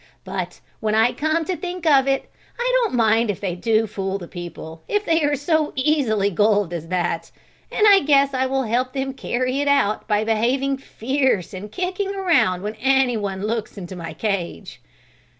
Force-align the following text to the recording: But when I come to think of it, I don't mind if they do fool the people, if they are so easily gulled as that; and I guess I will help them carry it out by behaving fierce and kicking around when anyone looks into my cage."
But 0.25 0.61
when 0.79 0.95
I 0.95 1.13
come 1.13 1.45
to 1.45 1.55
think 1.55 1.85
of 1.85 2.07
it, 2.07 2.27
I 2.57 2.67
don't 2.81 2.95
mind 2.95 3.29
if 3.29 3.39
they 3.39 3.53
do 3.55 3.85
fool 3.85 4.17
the 4.17 4.27
people, 4.27 4.81
if 4.87 5.05
they 5.05 5.21
are 5.23 5.35
so 5.35 5.73
easily 5.75 6.31
gulled 6.31 6.73
as 6.73 6.87
that; 6.87 7.29
and 7.71 7.85
I 7.87 7.99
guess 7.99 8.33
I 8.33 8.47
will 8.47 8.63
help 8.63 8.93
them 8.93 9.13
carry 9.13 9.59
it 9.61 9.67
out 9.67 10.07
by 10.07 10.23
behaving 10.23 10.77
fierce 10.77 11.53
and 11.53 11.71
kicking 11.71 12.15
around 12.15 12.63
when 12.63 12.73
anyone 12.81 13.43
looks 13.45 13.77
into 13.77 13.95
my 13.95 14.13
cage." 14.15 14.79